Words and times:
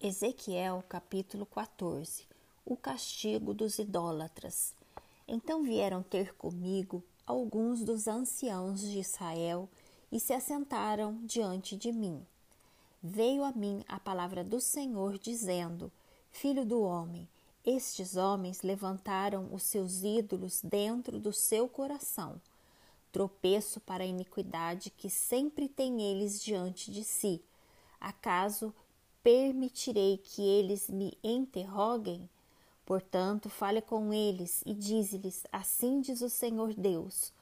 Ezequiel 0.00 0.84
capítulo 0.88 1.44
14 1.44 2.22
O 2.64 2.76
castigo 2.76 3.52
dos 3.52 3.80
idólatras. 3.80 4.72
Então 5.26 5.64
vieram 5.64 6.04
ter 6.04 6.36
comigo 6.36 7.02
alguns 7.26 7.82
dos 7.82 8.06
anciãos 8.06 8.80
de 8.80 9.00
Israel 9.00 9.68
e 10.12 10.20
se 10.20 10.32
assentaram 10.32 11.18
diante 11.24 11.76
de 11.76 11.90
mim. 11.90 12.24
Veio 13.02 13.42
a 13.42 13.50
mim 13.50 13.84
a 13.88 13.98
palavra 13.98 14.44
do 14.44 14.60
Senhor, 14.60 15.18
dizendo: 15.18 15.90
Filho 16.30 16.64
do 16.64 16.80
homem, 16.80 17.28
estes 17.66 18.14
homens 18.14 18.62
levantaram 18.62 19.52
os 19.52 19.64
seus 19.64 20.04
ídolos 20.04 20.60
dentro 20.62 21.18
do 21.18 21.32
seu 21.32 21.68
coração, 21.68 22.40
tropeço 23.10 23.80
para 23.80 24.04
a 24.04 24.06
iniquidade 24.06 24.90
que 24.90 25.10
sempre 25.10 25.68
tem 25.68 26.00
eles 26.02 26.40
diante 26.40 26.88
de 26.88 27.02
si. 27.02 27.42
Acaso 28.00 28.72
permitirei 29.22 30.18
que 30.18 30.42
eles 30.42 30.88
me 30.88 31.16
interroguem? 31.22 32.28
Portanto, 32.84 33.50
fale 33.50 33.82
com 33.82 34.12
eles 34.14 34.62
e 34.64 34.72
dize-lhes: 34.72 35.44
Assim 35.52 36.00
diz 36.00 36.22
o 36.22 36.30
Senhor 36.30 36.72
Deus: 36.74 37.32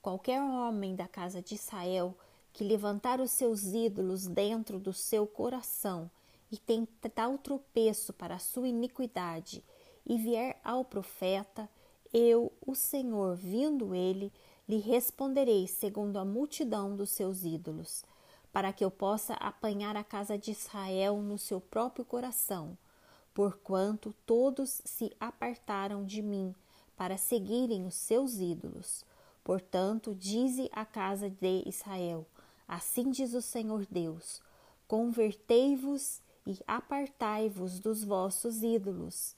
Qualquer 0.00 0.40
homem 0.40 0.94
da 0.94 1.08
casa 1.08 1.42
de 1.42 1.54
Israel 1.54 2.16
que 2.52 2.62
levantar 2.62 3.20
os 3.20 3.30
seus 3.30 3.72
ídolos 3.72 4.26
dentro 4.26 4.78
do 4.78 4.92
seu 4.92 5.26
coração 5.26 6.10
e 6.50 6.58
tem 6.58 6.86
tal 7.14 7.38
tropeço 7.38 8.12
para 8.12 8.34
a 8.34 8.38
sua 8.38 8.68
iniquidade, 8.68 9.64
e 10.04 10.18
vier 10.18 10.60
ao 10.62 10.84
profeta, 10.84 11.68
eu, 12.12 12.52
o 12.66 12.74
Senhor, 12.74 13.34
vindo 13.36 13.94
ele, 13.94 14.30
lhe 14.68 14.76
responderei 14.76 15.66
segundo 15.66 16.18
a 16.18 16.24
multidão 16.24 16.94
dos 16.94 17.10
seus 17.10 17.44
ídolos 17.44 18.04
para 18.52 18.72
que 18.72 18.84
eu 18.84 18.90
possa 18.90 19.34
apanhar 19.34 19.96
a 19.96 20.04
casa 20.04 20.36
de 20.36 20.50
Israel 20.50 21.16
no 21.22 21.38
seu 21.38 21.60
próprio 21.60 22.04
coração, 22.04 22.76
porquanto 23.32 24.14
todos 24.26 24.82
se 24.84 25.10
apartaram 25.18 26.04
de 26.04 26.20
mim 26.20 26.54
para 26.96 27.16
seguirem 27.16 27.86
os 27.86 27.94
seus 27.94 28.34
ídolos. 28.34 29.04
Portanto, 29.42 30.14
dize 30.14 30.70
a 30.72 30.84
casa 30.84 31.30
de 31.30 31.64
Israel: 31.66 32.26
Assim 32.68 33.10
diz 33.10 33.34
o 33.34 33.42
Senhor 33.42 33.86
Deus: 33.90 34.40
Convertei-vos 34.86 36.20
e 36.46 36.58
apartai-vos 36.66 37.80
dos 37.80 38.04
vossos 38.04 38.62
ídolos, 38.62 39.34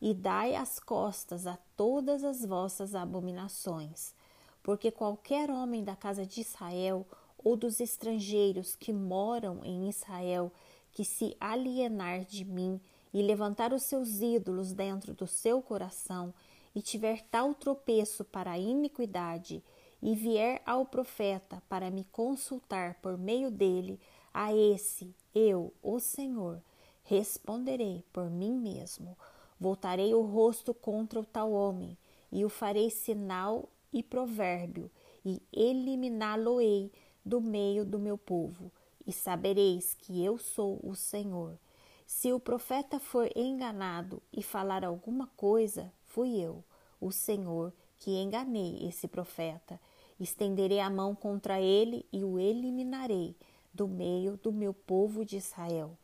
e 0.00 0.12
dai 0.12 0.54
as 0.54 0.78
costas 0.78 1.46
a 1.46 1.56
todas 1.76 2.22
as 2.22 2.44
vossas 2.44 2.94
abominações, 2.94 4.14
porque 4.62 4.90
qualquer 4.90 5.50
homem 5.50 5.82
da 5.82 5.96
casa 5.96 6.26
de 6.26 6.42
Israel 6.42 7.06
ou 7.38 7.56
dos 7.56 7.80
estrangeiros 7.80 8.74
que 8.74 8.92
moram 8.92 9.64
em 9.64 9.88
Israel, 9.88 10.52
que 10.92 11.04
se 11.04 11.36
alienar 11.40 12.24
de 12.24 12.44
mim 12.44 12.80
e 13.12 13.22
levantar 13.22 13.72
os 13.72 13.84
seus 13.84 14.20
ídolos 14.20 14.72
dentro 14.72 15.14
do 15.14 15.26
seu 15.26 15.62
coração, 15.62 16.34
e 16.74 16.82
tiver 16.82 17.22
tal 17.30 17.54
tropeço 17.54 18.24
para 18.24 18.52
a 18.52 18.58
iniquidade, 18.58 19.64
e 20.00 20.14
vier 20.14 20.62
ao 20.64 20.84
profeta 20.84 21.62
para 21.68 21.90
me 21.90 22.04
consultar 22.04 22.94
por 23.00 23.16
meio 23.18 23.50
dele, 23.50 23.98
a 24.32 24.54
esse 24.54 25.14
eu, 25.34 25.72
o 25.82 25.98
Senhor, 25.98 26.62
responderei 27.02 28.04
por 28.12 28.30
mim 28.30 28.52
mesmo. 28.52 29.16
Voltarei 29.58 30.14
o 30.14 30.22
rosto 30.22 30.72
contra 30.72 31.18
o 31.18 31.24
tal 31.24 31.52
homem, 31.52 31.96
e 32.30 32.44
o 32.44 32.48
farei 32.48 32.90
sinal 32.90 33.68
e 33.92 34.02
provérbio, 34.02 34.90
e 35.24 35.42
eliminá-lo-ei 35.52 36.92
do 37.28 37.42
meio 37.42 37.84
do 37.84 37.98
meu 37.98 38.16
povo, 38.16 38.72
e 39.06 39.12
sabereis 39.12 39.94
que 39.94 40.24
eu 40.24 40.38
sou 40.38 40.80
o 40.82 40.94
Senhor. 40.94 41.58
Se 42.06 42.32
o 42.32 42.40
profeta 42.40 42.98
for 42.98 43.30
enganado 43.36 44.22
e 44.32 44.42
falar 44.42 44.82
alguma 44.82 45.26
coisa, 45.36 45.92
fui 46.06 46.40
eu, 46.40 46.64
o 46.98 47.12
Senhor, 47.12 47.70
que 47.98 48.10
enganei 48.12 48.88
esse 48.88 49.06
profeta. 49.06 49.78
Estenderei 50.18 50.80
a 50.80 50.88
mão 50.88 51.14
contra 51.14 51.60
ele 51.60 52.06
e 52.10 52.24
o 52.24 52.38
eliminarei 52.38 53.36
do 53.74 53.86
meio 53.86 54.38
do 54.38 54.50
meu 54.50 54.72
povo 54.72 55.22
de 55.22 55.36
Israel. 55.36 55.98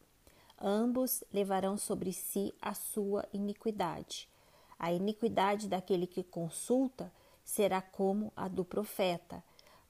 Ambos 0.60 1.24
levarão 1.32 1.78
sobre 1.78 2.12
si 2.12 2.52
a 2.60 2.74
sua 2.74 3.26
iniquidade. 3.32 4.28
A 4.78 4.92
iniquidade 4.92 5.68
daquele 5.68 6.06
que 6.06 6.22
consulta 6.22 7.10
será 7.42 7.80
como 7.80 8.30
a 8.36 8.46
do 8.46 8.64
profeta 8.64 9.42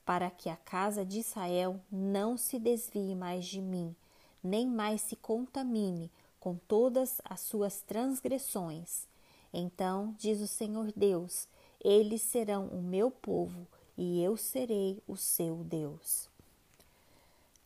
para 0.04 0.30
que 0.30 0.48
a 0.48 0.56
casa 0.56 1.04
de 1.04 1.20
Israel 1.20 1.80
não 1.90 2.36
se 2.36 2.58
desvie 2.58 3.14
mais 3.14 3.46
de 3.46 3.60
mim, 3.60 3.94
nem 4.42 4.66
mais 4.66 5.00
se 5.00 5.16
contamine 5.16 6.10
com 6.38 6.56
todas 6.68 7.20
as 7.24 7.40
suas 7.40 7.80
transgressões. 7.80 9.06
Então, 9.52 10.14
diz 10.18 10.40
o 10.40 10.46
Senhor 10.46 10.92
Deus, 10.94 11.48
eles 11.82 12.22
serão 12.22 12.66
o 12.66 12.82
meu 12.82 13.10
povo 13.10 13.66
e 13.96 14.22
eu 14.22 14.36
serei 14.36 15.02
o 15.06 15.16
seu 15.16 15.56
Deus. 15.64 16.28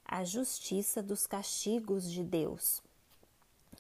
A 0.05 0.25
justiça 0.25 1.03
dos 1.03 1.27
castigos 1.27 2.11
de 2.11 2.23
Deus. 2.23 2.81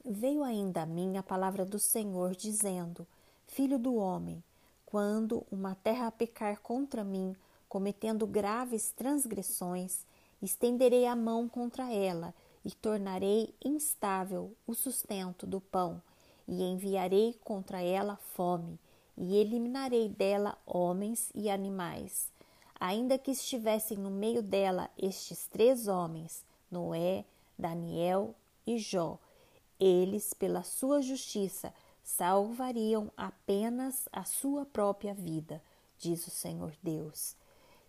Veio 0.04 0.42
ainda 0.42 0.82
a 0.82 0.86
mim 0.86 1.16
a 1.16 1.22
palavra 1.22 1.64
do 1.64 1.78
Senhor, 1.78 2.34
dizendo: 2.34 3.06
Filho 3.47 3.78
do 3.78 3.94
homem, 3.94 4.42
quando 4.86 5.47
uma 5.50 5.74
terra 5.74 6.10
pecar 6.10 6.60
contra 6.60 7.04
mim, 7.04 7.36
cometendo 7.68 8.26
graves 8.26 8.90
transgressões, 8.92 10.04
estenderei 10.40 11.06
a 11.06 11.14
mão 11.14 11.48
contra 11.48 11.92
ela 11.92 12.34
e 12.64 12.70
tornarei 12.70 13.54
instável 13.64 14.52
o 14.66 14.74
sustento 14.74 15.46
do 15.46 15.60
pão, 15.60 16.02
e 16.46 16.62
enviarei 16.62 17.34
contra 17.44 17.80
ela 17.80 18.16
fome, 18.34 18.78
e 19.16 19.36
eliminarei 19.36 20.08
dela 20.08 20.56
homens 20.66 21.30
e 21.34 21.50
animais. 21.50 22.30
Ainda 22.80 23.18
que 23.18 23.32
estivessem 23.32 23.98
no 23.98 24.10
meio 24.10 24.42
dela 24.42 24.88
estes 24.96 25.46
três 25.46 25.88
homens, 25.88 26.44
Noé, 26.70 27.24
Daniel 27.58 28.34
e 28.66 28.78
Jó, 28.78 29.18
eles, 29.80 30.32
pela 30.32 30.62
sua 30.62 31.02
justiça, 31.02 31.72
salvariam 32.02 33.10
apenas 33.16 34.08
a 34.12 34.24
sua 34.24 34.64
própria 34.64 35.12
vida, 35.12 35.62
diz 35.98 36.26
o 36.26 36.30
Senhor 36.30 36.72
Deus. 36.82 37.36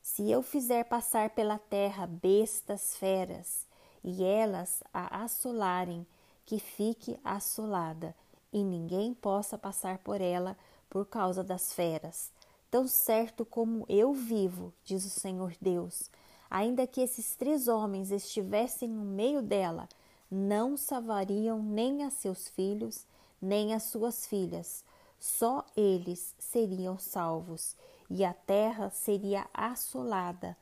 Se 0.01 0.29
eu 0.29 0.41
fizer 0.41 0.85
passar 0.85 1.31
pela 1.31 1.57
terra 1.57 2.07
bestas 2.07 2.95
feras, 2.95 3.67
e 4.03 4.23
elas 4.23 4.81
a 4.93 5.23
assolarem, 5.23 6.05
que 6.45 6.57
fique 6.59 7.19
assolada, 7.23 8.15
e 8.51 8.63
ninguém 8.63 9.13
possa 9.13 9.57
passar 9.57 9.99
por 9.99 10.21
ela 10.21 10.57
por 10.89 11.05
causa 11.05 11.43
das 11.43 11.73
feras. 11.73 12.31
Tão 12.71 12.87
certo 12.87 13.45
como 13.45 13.85
eu 13.87 14.13
vivo, 14.13 14.73
diz 14.83 15.05
o 15.05 15.09
Senhor 15.09 15.53
Deus, 15.61 16.09
ainda 16.49 16.87
que 16.87 17.01
esses 17.01 17.35
três 17.35 17.67
homens 17.67 18.11
estivessem 18.11 18.89
no 18.89 19.05
meio 19.05 19.41
dela, 19.41 19.87
não 20.31 20.77
salvariam 20.77 21.61
nem 21.61 22.03
a 22.03 22.09
seus 22.09 22.47
filhos, 22.47 23.05
nem 23.41 23.73
as 23.73 23.83
suas 23.83 24.25
filhas. 24.25 24.83
Só 25.19 25.65
eles 25.75 26.33
seriam 26.39 26.97
salvos 26.97 27.75
e 28.09 28.25
a 28.25 28.33
terra 28.33 28.89
seria 28.89 29.47
assolada. 29.53 30.57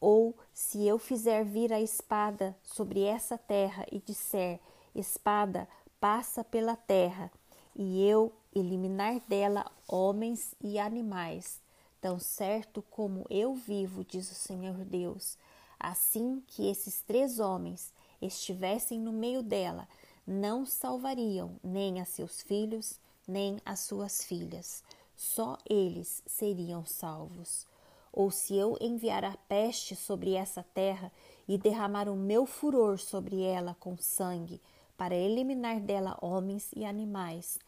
Ou 0.00 0.34
se 0.52 0.86
eu 0.86 0.98
fizer 0.98 1.44
vir 1.44 1.72
a 1.72 1.80
espada 1.80 2.56
sobre 2.62 3.02
essa 3.02 3.38
terra 3.38 3.86
e 3.92 4.00
disser: 4.00 4.58
Espada, 4.94 5.68
passa 6.00 6.42
pela 6.42 6.74
terra, 6.74 7.30
e 7.76 8.02
eu 8.02 8.32
eliminar 8.54 9.20
dela 9.28 9.70
homens 9.86 10.54
e 10.60 10.78
animais, 10.78 11.60
tão 12.00 12.18
certo 12.18 12.82
como 12.90 13.26
eu 13.30 13.54
vivo, 13.54 14.04
diz 14.04 14.30
o 14.30 14.34
Senhor 14.34 14.84
Deus, 14.84 15.38
assim 15.78 16.42
que 16.46 16.68
esses 16.68 17.02
três 17.02 17.38
homens 17.38 17.92
estivessem 18.20 18.98
no 18.98 19.12
meio 19.12 19.42
dela, 19.42 19.86
não 20.26 20.64
salvariam 20.64 21.56
nem 21.62 22.00
a 22.00 22.04
seus 22.04 22.42
filhos, 22.42 22.98
nem 23.28 23.60
as 23.64 23.80
suas 23.80 24.24
filhas 24.24 24.82
só 25.20 25.58
eles 25.68 26.22
seriam 26.26 26.82
salvos. 26.86 27.66
Ou 28.10 28.30
se 28.30 28.56
eu 28.56 28.78
enviar 28.80 29.22
a 29.22 29.36
peste 29.36 29.94
sobre 29.94 30.32
essa 30.32 30.62
terra 30.62 31.12
e 31.46 31.58
derramar 31.58 32.08
o 32.08 32.16
meu 32.16 32.46
furor 32.46 32.98
sobre 32.98 33.42
ela 33.42 33.76
com 33.78 33.98
sangue, 33.98 34.62
para 34.96 35.14
eliminar 35.14 35.78
dela 35.78 36.16
homens 36.22 36.70
e 36.74 36.86
animais, 36.86 37.58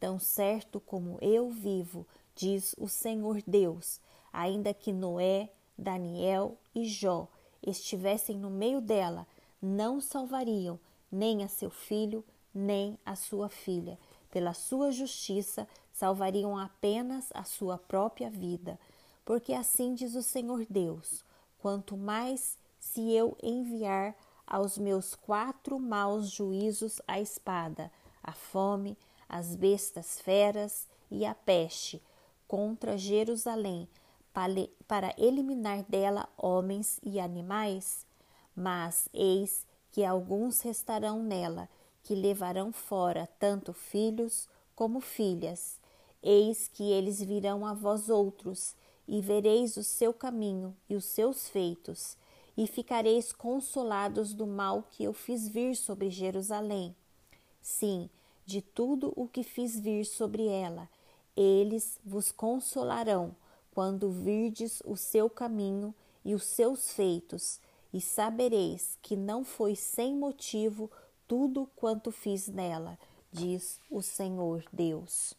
tão 0.00 0.18
certo 0.18 0.80
como 0.80 1.18
eu 1.20 1.50
vivo, 1.50 2.06
diz 2.34 2.74
o 2.78 2.88
Senhor 2.88 3.42
Deus, 3.46 4.00
ainda 4.32 4.72
que 4.72 4.90
Noé, 4.90 5.50
Daniel 5.76 6.56
e 6.74 6.86
Jó 6.86 7.28
estivessem 7.62 8.38
no 8.38 8.48
meio 8.48 8.80
dela, 8.80 9.26
não 9.60 10.00
salvariam 10.00 10.80
nem 11.10 11.44
a 11.44 11.48
seu 11.48 11.68
filho, 11.68 12.24
nem 12.54 12.98
a 13.04 13.14
sua 13.14 13.50
filha. 13.50 13.98
Pela 14.32 14.54
sua 14.54 14.90
justiça 14.90 15.68
salvariam 15.92 16.56
apenas 16.56 17.28
a 17.34 17.44
sua 17.44 17.76
própria 17.76 18.30
vida, 18.30 18.80
porque 19.26 19.52
assim 19.52 19.94
diz 19.94 20.14
o 20.14 20.22
Senhor 20.22 20.64
Deus: 20.70 21.22
quanto 21.58 21.98
mais 21.98 22.56
se 22.80 23.12
eu 23.12 23.36
enviar 23.42 24.16
aos 24.46 24.78
meus 24.78 25.14
quatro 25.14 25.78
maus 25.78 26.30
juízos 26.30 26.98
a 27.06 27.20
espada, 27.20 27.92
a 28.22 28.32
fome, 28.32 28.96
as 29.28 29.54
bestas 29.54 30.18
feras 30.18 30.88
e 31.10 31.26
a 31.26 31.34
peste 31.34 32.02
contra 32.48 32.96
Jerusalém, 32.96 33.86
para 34.88 35.14
eliminar 35.18 35.82
dela 35.82 36.26
homens 36.38 36.98
e 37.02 37.20
animais? 37.20 38.06
Mas 38.56 39.10
eis 39.12 39.66
que 39.90 40.06
alguns 40.06 40.62
restarão 40.62 41.22
nela, 41.22 41.68
que 42.02 42.14
levarão 42.14 42.72
fora 42.72 43.28
tanto 43.38 43.72
filhos 43.72 44.48
como 44.74 45.00
filhas. 45.00 45.78
Eis 46.22 46.68
que 46.68 46.90
eles 46.90 47.20
virão 47.20 47.66
a 47.66 47.74
vós 47.74 48.08
outros, 48.08 48.74
e 49.06 49.20
vereis 49.20 49.76
o 49.76 49.82
seu 49.82 50.14
caminho 50.14 50.76
e 50.88 50.94
os 50.94 51.04
seus 51.04 51.48
feitos, 51.48 52.16
e 52.56 52.66
ficareis 52.66 53.32
consolados 53.32 54.32
do 54.32 54.46
mal 54.46 54.84
que 54.90 55.04
eu 55.04 55.12
fiz 55.12 55.48
vir 55.48 55.76
sobre 55.76 56.10
Jerusalém. 56.10 56.94
Sim, 57.60 58.08
de 58.44 58.60
tudo 58.60 59.12
o 59.16 59.26
que 59.26 59.42
fiz 59.42 59.78
vir 59.78 60.04
sobre 60.04 60.46
ela, 60.46 60.88
eles 61.36 61.98
vos 62.04 62.30
consolarão 62.30 63.34
quando 63.74 64.10
virdes 64.10 64.82
o 64.84 64.96
seu 64.96 65.30
caminho 65.30 65.94
e 66.24 66.34
os 66.34 66.44
seus 66.44 66.92
feitos, 66.92 67.58
e 67.92 68.00
sabereis 68.00 68.98
que 69.02 69.16
não 69.16 69.44
foi 69.44 69.74
sem 69.74 70.14
motivo 70.14 70.90
tudo 71.26 71.68
quanto 71.76 72.10
fiz 72.10 72.48
nela, 72.48 72.98
diz 73.32 73.80
o 73.90 74.02
Senhor 74.02 74.64
Deus. 74.72 75.34